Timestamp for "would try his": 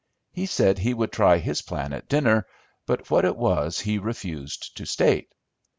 0.95-1.61